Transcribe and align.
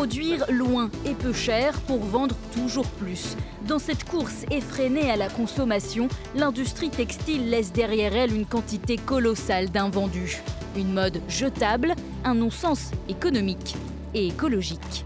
Produire 0.00 0.50
loin 0.50 0.88
et 1.04 1.12
peu 1.12 1.34
cher 1.34 1.78
pour 1.82 1.98
vendre 1.98 2.34
toujours 2.54 2.86
plus. 2.86 3.36
Dans 3.68 3.78
cette 3.78 4.04
course 4.04 4.46
effrénée 4.50 5.10
à 5.10 5.16
la 5.16 5.28
consommation, 5.28 6.08
l'industrie 6.34 6.88
textile 6.88 7.50
laisse 7.50 7.70
derrière 7.70 8.16
elle 8.16 8.34
une 8.34 8.46
quantité 8.46 8.96
colossale 8.96 9.68
d'invendus. 9.68 10.40
Une 10.74 10.94
mode 10.94 11.20
jetable, 11.28 11.92
un 12.24 12.34
non-sens 12.34 12.92
économique 13.10 13.76
et 14.14 14.28
écologique. 14.28 15.04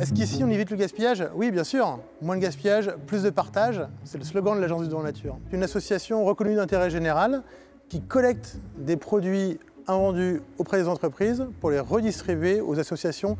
Est-ce 0.00 0.12
qu'ici 0.12 0.42
on 0.42 0.48
évite 0.48 0.70
le 0.70 0.78
gaspillage? 0.78 1.24
Oui, 1.36 1.52
bien 1.52 1.62
sûr. 1.62 2.00
Moins 2.20 2.34
de 2.34 2.42
gaspillage, 2.42 2.90
plus 3.06 3.22
de 3.22 3.30
partage. 3.30 3.80
C'est 4.02 4.18
le 4.18 4.24
slogan 4.24 4.56
de 4.56 4.62
l'Agence 4.62 4.82
du 4.82 4.88
don 4.88 5.04
nature. 5.04 5.38
Une 5.52 5.62
association 5.62 6.24
reconnue 6.24 6.56
d'intérêt 6.56 6.90
général 6.90 7.44
qui 7.88 8.00
collecte 8.00 8.56
des 8.78 8.96
produits 8.96 9.60
invendus 9.88 10.42
auprès 10.58 10.78
des 10.78 10.88
entreprises 10.88 11.46
pour 11.60 11.70
les 11.70 11.80
redistribuer 11.80 12.60
aux 12.60 12.78
associations 12.78 13.36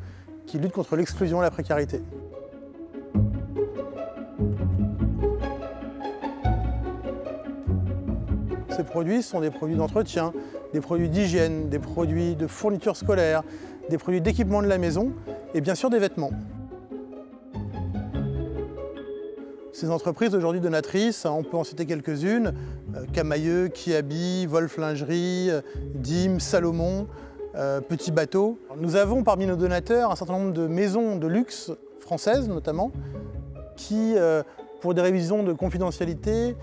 qui 0.46 0.58
luttent 0.58 0.72
contre 0.72 0.96
l'exclusion 0.96 1.40
et 1.40 1.42
la 1.42 1.50
précarité. 1.50 2.02
Ces 8.76 8.84
produits 8.84 9.22
sont 9.22 9.40
des 9.40 9.50
produits 9.50 9.76
d'entretien, 9.76 10.32
des 10.72 10.80
produits 10.80 11.08
d'hygiène, 11.08 11.68
des 11.68 11.78
produits 11.78 12.36
de 12.36 12.46
fourniture 12.46 12.96
scolaire, 12.96 13.42
des 13.88 13.98
produits 13.98 14.20
d'équipement 14.20 14.62
de 14.62 14.66
la 14.66 14.78
maison 14.78 15.12
et 15.54 15.60
bien 15.60 15.74
sûr 15.74 15.88
des 15.90 15.98
vêtements. 15.98 16.32
Ces 19.76 19.90
entreprises 19.90 20.34
aujourd'hui 20.34 20.62
donatrices, 20.62 21.26
on 21.26 21.42
peut 21.42 21.58
en 21.58 21.62
citer 21.62 21.84
quelques-unes, 21.84 22.54
euh, 22.94 23.04
Camailleux, 23.12 23.68
Kiabi, 23.68 24.46
Wolf 24.46 24.78
Lingerie, 24.78 25.50
euh, 25.50 25.60
Dim, 25.94 26.38
Salomon, 26.38 27.06
euh, 27.56 27.82
Petit 27.82 28.10
Bateau. 28.10 28.58
Nous 28.78 28.96
avons 28.96 29.22
parmi 29.22 29.44
nos 29.44 29.56
donateurs 29.56 30.10
un 30.10 30.16
certain 30.16 30.32
nombre 30.32 30.54
de 30.54 30.66
maisons 30.66 31.16
de 31.16 31.26
luxe 31.26 31.72
françaises 32.00 32.48
notamment, 32.48 32.90
qui, 33.76 34.14
pour 34.80 34.94
des 34.94 35.02
révisions 35.02 35.42
de 35.42 35.52
confidentialité, 35.52 36.56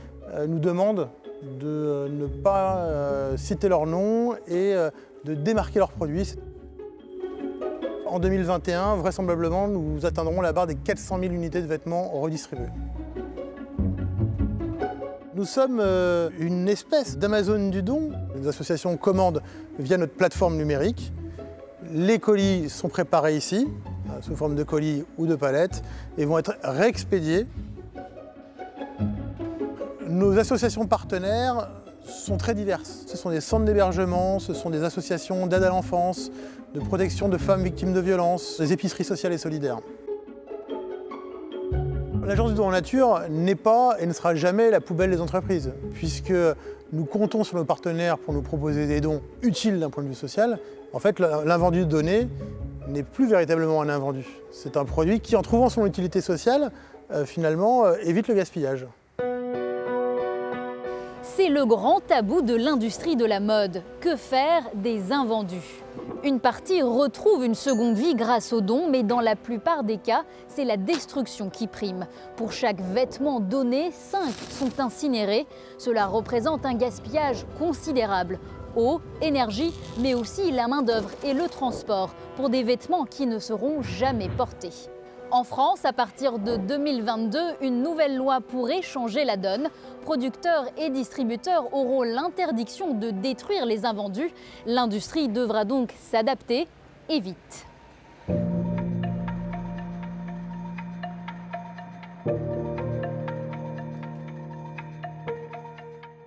nous 0.47 0.57
demandent 0.57 1.09
de 1.59 2.07
ne 2.09 2.25
pas 2.25 2.87
citer 3.37 3.69
leur 3.69 3.85
nom 3.85 4.33
et 4.47 4.73
de 5.25 5.33
démarquer 5.35 5.77
leurs 5.77 5.91
produits. 5.91 6.33
En 8.07 8.19
2021, 8.19 8.95
vraisemblablement, 8.95 9.67
nous 9.67 10.05
atteindrons 10.05 10.41
la 10.41 10.53
barre 10.53 10.67
des 10.67 10.75
400 10.75 11.19
000 11.19 11.33
unités 11.33 11.61
de 11.61 11.67
vêtements 11.67 12.09
redistribués. 12.09 12.69
Nous 15.35 15.45
sommes 15.45 15.79
euh, 15.79 16.29
une 16.37 16.69
espèce 16.69 17.17
d'Amazon 17.17 17.69
du 17.69 17.81
don. 17.81 18.11
Les 18.35 18.47
associations 18.47 18.95
commandent 18.97 19.41
via 19.79 19.97
notre 19.97 20.13
plateforme 20.13 20.57
numérique. 20.57 21.11
Les 21.91 22.19
colis 22.19 22.69
sont 22.69 22.87
préparés 22.87 23.35
ici, 23.35 23.67
euh, 24.09 24.21
sous 24.21 24.35
forme 24.35 24.53
de 24.53 24.61
colis 24.61 25.05
ou 25.17 25.25
de 25.25 25.33
palettes, 25.33 25.81
et 26.19 26.25
vont 26.25 26.37
être 26.37 26.55
réexpédiés. 26.61 27.47
Nos 30.07 30.37
associations 30.37 30.85
partenaires 30.85 31.71
sont 32.05 32.37
très 32.37 32.53
diverses. 32.53 33.05
Ce 33.07 33.17
sont 33.17 33.31
des 33.31 33.41
centres 33.41 33.65
d'hébergement, 33.65 34.37
ce 34.37 34.53
sont 34.53 34.69
des 34.69 34.83
associations 34.83 35.47
d'aide 35.47 35.63
à 35.63 35.69
l'enfance, 35.69 36.31
de 36.75 36.79
protection 36.79 37.27
de 37.27 37.39
femmes 37.39 37.63
victimes 37.63 37.93
de 37.93 38.01
violences, 38.01 38.59
des 38.59 38.71
épiceries 38.71 39.03
sociales 39.03 39.33
et 39.33 39.39
solidaires. 39.39 39.79
L'Agence 42.25 42.51
du 42.51 42.55
don 42.55 42.67
en 42.67 42.71
nature 42.71 43.21
n'est 43.29 43.55
pas 43.55 43.97
et 43.99 44.05
ne 44.05 44.13
sera 44.13 44.33
jamais 44.33 44.69
la 44.69 44.79
poubelle 44.79 45.11
des 45.11 45.19
entreprises, 45.19 45.73
puisque 45.93 46.33
nous 46.93 47.03
comptons 47.03 47.43
sur 47.43 47.57
nos 47.57 47.65
partenaires 47.65 48.17
pour 48.17 48.33
nous 48.33 48.41
proposer 48.41 48.87
des 48.87 49.01
dons 49.01 49.21
utiles 49.41 49.79
d'un 49.79 49.89
point 49.89 50.03
de 50.03 50.07
vue 50.07 50.15
social. 50.15 50.57
En 50.93 50.99
fait, 50.99 51.19
l'invendu 51.19 51.79
de 51.79 51.85
données 51.85 52.29
n'est 52.87 53.03
plus 53.03 53.27
véritablement 53.27 53.81
un 53.81 53.89
invendu. 53.89 54.25
C'est 54.51 54.77
un 54.77 54.85
produit 54.85 55.19
qui, 55.19 55.35
en 55.35 55.41
trouvant 55.41 55.67
son 55.67 55.85
utilité 55.85 56.21
sociale, 56.21 56.71
euh, 57.11 57.25
finalement, 57.25 57.85
euh, 57.85 57.95
évite 58.03 58.29
le 58.29 58.35
gaspillage. 58.35 58.87
C'est 61.25 61.47
le 61.47 61.65
grand 61.65 62.01
tabou 62.01 62.41
de 62.41 62.53
l'industrie 62.53 63.15
de 63.15 63.23
la 63.23 63.39
mode. 63.39 63.81
Que 64.01 64.17
faire 64.17 64.63
des 64.73 65.13
invendus? 65.13 65.81
Une 66.25 66.41
partie 66.41 66.81
retrouve 66.81 67.45
une 67.45 67.55
seconde 67.55 67.95
vie 67.95 68.13
grâce 68.13 68.51
aux 68.51 68.59
dons, 68.59 68.89
mais 68.89 69.03
dans 69.03 69.21
la 69.21 69.37
plupart 69.37 69.85
des 69.85 69.97
cas, 69.97 70.25
c'est 70.49 70.65
la 70.65 70.75
destruction 70.75 71.49
qui 71.49 71.67
prime. 71.67 72.07
Pour 72.35 72.51
chaque 72.51 72.81
vêtement 72.81 73.39
donné, 73.39 73.91
5 73.93 74.33
sont 74.49 74.81
incinérés. 74.81 75.47
Cela 75.77 76.07
représente 76.07 76.65
un 76.65 76.75
gaspillage 76.75 77.45
considérable. 77.57 78.37
Eau, 78.75 78.99
énergie, 79.21 79.73
mais 79.99 80.15
aussi 80.15 80.51
la 80.51 80.67
main-d'œuvre 80.67 81.09
et 81.23 81.33
le 81.33 81.47
transport 81.47 82.09
pour 82.35 82.49
des 82.49 82.63
vêtements 82.63 83.05
qui 83.05 83.27
ne 83.27 83.39
seront 83.39 83.81
jamais 83.81 84.27
portés. 84.27 84.73
En 85.33 85.43
France, 85.43 85.83
à 85.83 85.93
partir 85.93 86.37
de 86.37 86.57
2022, 86.57 87.39
une 87.61 87.81
nouvelle 87.81 88.15
loi 88.15 88.39
pourrait 88.39 88.83
changer 88.83 89.25
la 89.25 89.35
donne. 89.35 89.69
Producteurs 90.03 90.65
et 90.77 90.91
distributeurs 90.91 91.73
auront 91.73 92.03
l'interdiction 92.03 92.93
de 92.93 93.09
détruire 93.09 93.65
les 93.65 93.83
invendus. 93.83 94.29
L'industrie 94.67 95.29
devra 95.29 95.65
donc 95.65 95.91
s'adapter 95.97 96.67
et 97.09 97.19
vite. 97.19 97.65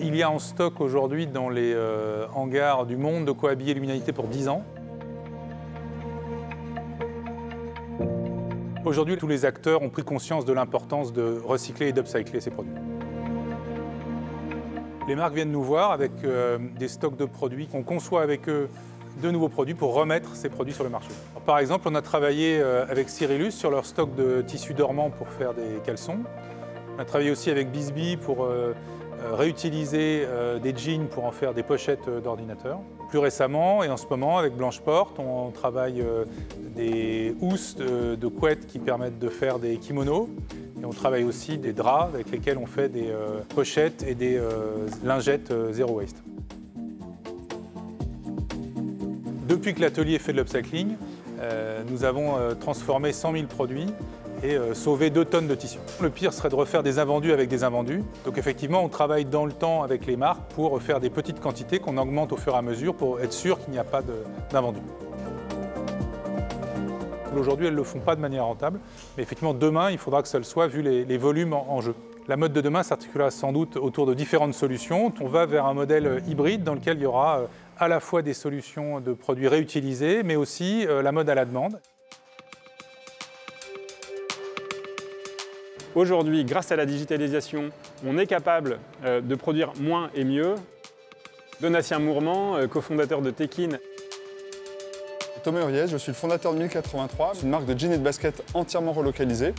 Il 0.01 0.17
y 0.17 0.23
a 0.25 0.31
en 0.33 0.41
stock 0.41 0.81
aujourd'hui 0.81 1.29
dans 1.29 1.49
les 1.49 1.73
euh, 1.77 2.27
hangars 2.35 2.87
du 2.87 2.97
monde 2.97 3.25
de 3.25 3.31
quoi 3.31 3.53
habiller 3.53 3.75
l'humanité 3.75 4.13
pour 4.13 4.27
10 4.27 4.49
ans. 4.49 4.65
Aujourd'hui, 8.87 9.17
tous 9.17 9.27
les 9.27 9.45
acteurs 9.45 9.83
ont 9.83 9.89
pris 9.89 10.05
conscience 10.05 10.45
de 10.45 10.53
l'importance 10.53 11.13
de 11.13 11.41
recycler 11.45 11.89
et 11.89 11.93
d'upcycler 11.93 12.41
ces 12.41 12.53
produits. 12.53 12.73
Les 15.09 15.17
marques 15.17 15.35
viennent 15.35 15.51
nous 15.51 15.65
voir 15.65 15.91
avec 15.91 16.13
euh, 16.23 16.57
des 16.79 16.87
stocks 16.87 17.17
de 17.17 17.25
produits 17.25 17.67
qu'on 17.67 17.83
conçoit 17.83 18.23
avec 18.23 18.49
eux 18.49 18.69
de 19.21 19.31
nouveaux 19.33 19.49
produits 19.49 19.75
pour 19.75 19.93
remettre 19.93 20.37
ces 20.37 20.49
produits 20.49 20.73
sur 20.73 20.85
le 20.85 20.91
marché. 20.91 21.09
par 21.45 21.59
exemple, 21.59 21.89
on 21.91 21.97
a 21.97 22.01
travaillé 22.01 22.61
euh, 22.61 22.87
avec 22.89 23.09
Cyrillus 23.09 23.51
sur 23.51 23.73
leur 23.73 23.87
stock 23.87 24.15
de 24.15 24.41
tissus 24.43 24.73
dormants 24.73 25.11
pour 25.11 25.31
faire 25.31 25.53
des 25.53 25.81
caleçons. 25.85 26.19
On 26.97 27.01
a 27.01 27.05
travaillé 27.05 27.33
aussi 27.33 27.51
avec 27.51 27.73
Bisbee 27.73 28.17
pour 28.17 28.45
euh, 28.45 28.73
réutiliser 29.33 30.27
des 30.63 30.77
jeans 30.77 31.07
pour 31.07 31.25
en 31.25 31.33
faire 31.33 31.55
des 31.55 31.63
pochettes 31.63 32.09
d'ordinateur. 32.23 32.79
Plus 33.09 33.19
récemment 33.19 33.83
et 33.83 33.89
en 33.89 33.97
ce 33.97 34.07
moment, 34.09 34.39
avec 34.39 34.55
Blanche 34.55 34.81
Porte, 34.81 35.19
on 35.19 35.51
travaille 35.51 36.05
des 36.77 37.35
housses 37.41 37.75
de, 37.77 38.29
couettes 38.29 38.67
qui 38.67 38.79
permettent 38.79 39.19
de 39.19 39.29
faire 39.29 39.59
des 39.59 39.79
kimonos. 39.79 40.29
Et 40.81 40.85
on 40.85 40.91
travaille 40.91 41.25
aussi 41.25 41.57
des 41.57 41.73
draps 41.73 42.15
avec 42.15 42.31
lesquels 42.31 42.59
on 42.59 42.67
fait 42.67 42.91
des 42.91 43.09
euh, 43.09 43.41
pochettes 43.55 44.05
et 44.07 44.15
des 44.15 44.37
euh, 44.37 44.87
lingettes 45.03 45.51
euh, 45.51 45.73
zéro 45.73 45.95
waste. 45.95 46.23
Depuis 49.49 49.73
que 49.75 49.81
l'atelier 49.81 50.19
fait 50.19 50.33
de 50.33 50.39
l'upcycling, 50.39 50.97
nous 51.89 52.05
avons 52.05 52.35
transformé 52.59 53.13
100 53.13 53.33
000 53.33 53.45
produits 53.47 53.87
et 54.43 54.57
sauvé 54.75 55.11
2 55.11 55.25
tonnes 55.25 55.49
de 55.49 55.55
tissus. 55.55 55.79
Le 56.01 56.11
pire 56.11 56.33
serait 56.33 56.49
de 56.49 56.55
refaire 56.55 56.83
des 56.83 56.99
invendus 56.99 57.33
avec 57.33 57.49
des 57.49 57.65
invendus. 57.65 58.03
Donc 58.25 58.39
effectivement, 58.39 58.83
on 58.83 58.89
travaille 58.89 59.25
dans 59.25 59.47
le 59.47 59.53
temps 59.53 59.83
avec 59.83 60.07
les 60.07 60.17
marques 60.17 60.53
pour 60.55 60.81
faire 60.83 61.01
des 61.01 61.11
petites 61.11 61.41
quantités 61.41 61.79
qu'on 61.79 61.97
augmente 61.99 62.33
au 62.33 62.37
fur 62.37 62.55
et 62.55 62.59
à 62.59 62.63
mesure 62.63 62.95
pour 62.95 63.21
être 63.21 63.33
sûr 63.33 63.59
qu'il 63.59 63.73
n'y 63.73 63.79
a 63.79 63.85
pas 63.85 64.03
d'invendus. 64.51 64.81
Aujourd'hui, 67.39 67.67
elles 67.67 67.75
ne 67.75 67.79
le 67.79 67.85
font 67.85 68.01
pas 68.01 68.17
de 68.17 68.21
manière 68.21 68.45
rentable. 68.45 68.81
Mais 69.17 69.23
effectivement, 69.23 69.55
demain, 69.55 69.91
il 69.91 69.99
faudra 69.99 70.23
que 70.23 70.29
ça 70.29 70.39
le 70.39 70.45
soit 70.45 70.67
vu 70.67 70.83
les, 70.83 71.19
volumes 71.19 71.53
en, 71.53 71.81
jeu. 71.81 71.95
La 72.29 72.37
mode 72.37 72.53
de 72.53 72.61
demain 72.61 72.83
s'articulera 72.83 73.31
sans 73.31 73.53
doute 73.53 73.77
autour 73.77 74.07
de 74.07 74.15
différentes 74.15 74.55
solutions. 74.55 75.13
On 75.21 75.29
va 75.29 75.47
vers 75.47 75.67
un 75.67 75.75
modèle 75.75 76.23
hybride 76.27 76.65
dans 76.65 76.75
lequel 76.75 76.97
il 76.97 77.03
y 77.03 77.07
aura 77.07 77.41
euh, 77.41 77.47
à 77.79 77.89
la 77.89 78.01
fois 78.01 78.23
des 78.23 78.35
solutions 78.35 79.01
de 79.01 79.13
produits 79.13 79.49
réutilisés, 79.49 80.23
mais 80.23 80.37
aussi 80.37 80.87
euh, 80.87 81.03
la 81.03 81.13
mode 81.13 81.29
à 81.29 81.35
la 81.35 81.45
demande. 81.45 81.79
Aujourd'hui, 85.97 86.45
grâce 86.45 86.71
à 86.71 86.77
la 86.77 86.87
digitalisation, 86.87 87.71
on 88.07 88.19
est 88.19 88.27
capable 88.27 88.79
euh, 89.05 89.21
de 89.21 89.35
produire 89.35 89.73
moins 89.81 90.11
et 90.15 90.25
mieux. 90.25 90.55
Donatien 91.61 91.99
Mourmand, 91.99 92.69
cofondateur 92.69 93.23
de 93.23 93.31
Tekin, 93.31 93.79
Thomas 95.47 95.61
Uriez, 95.61 95.87
je 95.87 95.97
suis 95.97 96.11
le 96.11 96.17
fondateur 96.17 96.53
de 96.53 96.59
1083, 96.59 97.35
une 97.45 97.51
marque 97.51 97.67
de 97.67 97.79
jeans 97.79 97.93
et 97.93 97.99
de 97.99 98.03
baskets 98.03 98.43
entièrement 98.53 98.93
relocalisée. 98.93 99.55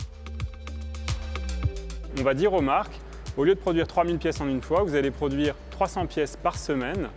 On 2.20 2.22
va 2.22 2.34
dire 2.34 2.52
aux 2.52 2.60
marques, 2.60 3.00
au 3.36 3.44
lieu 3.44 3.54
de 3.54 3.58
produire 3.58 3.86
3000 3.86 4.18
pièces 4.18 4.40
en 4.40 4.48
une 4.48 4.60
fois, 4.60 4.82
vous 4.82 4.94
allez 4.94 5.10
produire 5.10 5.54
300 5.70 6.06
pièces 6.06 6.36
par 6.36 6.58
semaine 6.58 7.08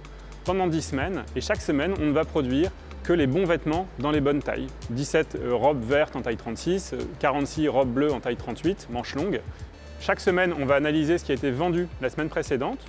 pendant 0.46 0.68
10 0.68 0.82
semaines 0.82 1.24
et 1.36 1.42
chaque 1.42 1.62
semaine, 1.62 1.94
on 2.02 2.12
va 2.12 2.24
produire 2.24 2.72
que 3.04 3.14
les 3.14 3.28
bons 3.28 3.46
vêtements 3.46 3.88
dans 4.00 4.12
les 4.12 4.22
bonnes 4.22 4.42
tailles. 4.42 4.68
17 4.92 5.36
euh, 5.36 5.56
robes 5.56 5.84
vertes 5.84 6.16
en 6.16 6.22
taille 6.22 6.38
36, 6.38 6.96
46 7.20 7.68
euh, 7.68 7.72
robes 7.72 7.92
bleues 7.92 8.12
en 8.12 8.20
taille 8.20 8.38
38, 8.38 8.88
manches 8.92 9.16
longues. 9.16 9.42
Chaque 10.00 10.20
semaine, 10.20 10.54
on 10.60 10.66
va 10.66 10.76
analyser 10.76 11.18
ce 11.18 11.26
qui 11.26 11.32
a 11.32 11.36
été 11.36 11.52
vendu 11.52 11.88
la 12.02 12.10
semaine 12.10 12.30
précédente 12.30 12.80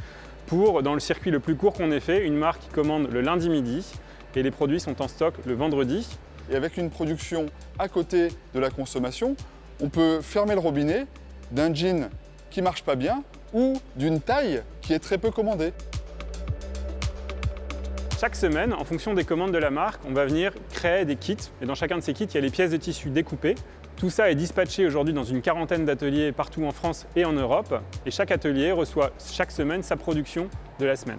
pour, 0.47 0.83
dans 0.83 0.95
le 0.95 1.01
circuit 1.01 1.31
le 1.31 1.41
plus 1.41 1.57
court 1.57 1.75
qu'on 1.75 1.91
ait 1.91 2.01
fait, 2.01 2.27
une 2.27 2.37
marque 2.37 2.63
qui 2.63 2.69
commande 2.69 3.09
le 3.11 3.21
lundi 3.21 3.49
midi 3.49 3.87
et 4.35 4.43
les 4.43 4.51
produits 4.51 4.81
sont 4.81 5.01
en 5.03 5.09
stock 5.09 5.35
le 5.47 5.55
vendredi. 5.55 6.09
Et 6.51 6.57
avec 6.57 6.77
une 6.77 6.91
production 6.91 7.47
à 7.79 7.89
côté 7.89 8.29
de 8.55 8.61
la 8.61 8.71
consommation, 8.71 9.37
on 9.81 9.89
peut 9.89 10.21
fermer 10.21 10.55
le 10.55 10.61
robinet 10.61 11.07
d'un 11.51 11.73
jean 11.73 12.09
qui 12.51 12.63
marche 12.63 12.83
pas 12.83 12.97
bien 12.97 13.23
ou 13.53 13.75
d'une 13.97 14.21
taille 14.21 14.63
qui 14.81 14.93
est 14.93 14.99
très 14.99 15.19
peu 15.19 15.31
commandée. 15.31 15.73
Chaque 18.23 18.37
semaine, 18.37 18.73
en 18.73 18.85
fonction 18.85 19.15
des 19.15 19.25
commandes 19.25 19.51
de 19.51 19.59
la 19.59 19.73
marque, 19.73 20.01
on 20.09 20.13
va 20.13 20.25
venir 20.25 20.53
créer 20.71 21.05
des 21.05 21.17
kits. 21.17 21.37
Et 21.61 21.67
dans 21.67 21.75
chacun 21.75 21.97
de 21.97 22.03
ces 22.03 22.13
kits, 22.13 22.23
il 22.27 22.35
y 22.37 22.39
a 22.39 22.41
les 22.41 22.51
pièces 22.51 22.71
de 22.71 22.77
tissu 22.77 23.11
découpées. 23.11 23.57
Tout 23.97 24.11
ça 24.11 24.31
est 24.31 24.37
dispatché 24.37 24.87
aujourd'hui 24.87 25.13
dans 25.13 25.25
une 25.25 25.43
quarantaine 25.43 25.85
d'ateliers 25.85 26.31
partout 26.31 26.65
en 26.65 26.71
France 26.71 27.05
et 27.17 27.25
en 27.25 27.33
Europe. 27.33 27.75
Et 28.07 28.13
chaque 28.13 28.31
atelier 28.31 28.71
reçoit 28.71 29.11
chaque 29.19 29.51
semaine 29.51 29.83
sa 29.83 29.97
production 29.97 30.49
de 30.79 30.87
la 30.87 30.95
semaine. 30.95 31.19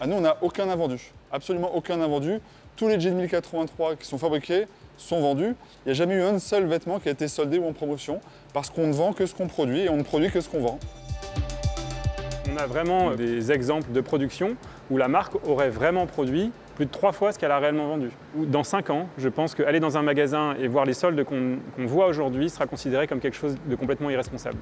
À 0.00 0.08
nous, 0.08 0.16
on 0.16 0.22
n'a 0.22 0.38
aucun 0.42 0.68
invendu. 0.68 1.12
Absolument 1.30 1.76
aucun 1.76 2.00
invendu. 2.00 2.40
Tous 2.74 2.88
les 2.88 2.98
jeans 2.98 3.14
1083 3.14 3.94
qui 3.94 4.08
sont 4.08 4.18
fabriqués 4.18 4.66
sont 4.96 5.20
vendus. 5.20 5.54
Il 5.84 5.86
n'y 5.86 5.90
a 5.92 5.94
jamais 5.94 6.16
eu 6.16 6.22
un 6.22 6.40
seul 6.40 6.66
vêtement 6.66 6.98
qui 6.98 7.08
a 7.08 7.12
été 7.12 7.28
soldé 7.28 7.58
ou 7.58 7.68
en 7.68 7.74
promotion 7.74 8.20
parce 8.52 8.70
qu'on 8.70 8.88
ne 8.88 8.92
vend 8.92 9.12
que 9.12 9.24
ce 9.24 9.36
qu'on 9.36 9.46
produit 9.46 9.82
et 9.82 9.88
on 9.88 9.98
ne 9.98 10.02
produit 10.02 10.32
que 10.32 10.40
ce 10.40 10.48
qu'on 10.48 10.62
vend. 10.62 10.80
On 12.52 12.56
a 12.56 12.66
vraiment 12.66 13.12
des 13.12 13.52
exemples 13.52 13.90
de 13.92 14.00
production 14.00 14.56
où 14.90 14.96
la 14.96 15.08
marque 15.08 15.34
aurait 15.46 15.70
vraiment 15.70 16.06
produit 16.06 16.52
plus 16.76 16.86
de 16.86 16.90
trois 16.90 17.12
fois 17.12 17.32
ce 17.32 17.38
qu'elle 17.38 17.50
a 17.50 17.58
réellement 17.58 17.86
vendu. 17.86 18.10
Dans 18.34 18.64
cinq 18.64 18.90
ans, 18.90 19.08
je 19.16 19.28
pense 19.28 19.54
qu'aller 19.54 19.80
dans 19.80 19.96
un 19.96 20.02
magasin 20.02 20.54
et 20.60 20.68
voir 20.68 20.84
les 20.84 20.92
soldes 20.92 21.24
qu'on 21.24 21.58
voit 21.78 22.06
aujourd'hui 22.06 22.50
sera 22.50 22.66
considéré 22.66 23.06
comme 23.06 23.20
quelque 23.20 23.36
chose 23.36 23.56
de 23.66 23.76
complètement 23.76 24.10
irresponsable. 24.10 24.58